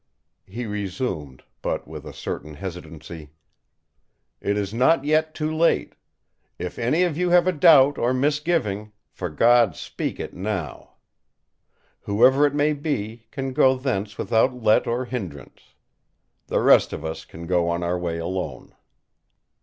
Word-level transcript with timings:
He 0.47 0.65
resumed, 0.65 1.43
but 1.61 1.87
with 1.87 2.05
a 2.07 2.11
certain 2.11 2.55
hesitancy: 2.55 3.33
"It 4.41 4.57
is 4.57 4.73
not 4.73 5.05
yet 5.05 5.35
too 5.35 5.55
late! 5.55 5.93
If 6.57 6.79
any 6.79 7.03
of 7.03 7.19
you 7.19 7.29
have 7.29 7.45
a 7.45 7.51
doubt 7.51 7.99
or 7.99 8.11
misgiving, 8.11 8.93
for 9.11 9.29
God's 9.29 9.79
sake 9.79 9.85
speak 9.91 10.19
it 10.19 10.33
now! 10.33 10.93
Whoever 11.99 12.47
it 12.47 12.55
may 12.55 12.73
be, 12.73 13.27
can 13.29 13.53
go 13.53 13.77
hence 13.77 14.17
without 14.17 14.55
let 14.63 14.87
or 14.87 15.05
hindrance. 15.05 15.75
The 16.47 16.61
rest 16.61 16.93
of 16.93 17.05
us 17.05 17.23
can 17.23 17.45
go 17.45 17.69
on 17.69 17.83
our 17.83 17.99
way 17.99 18.17
alone!" 18.17 18.73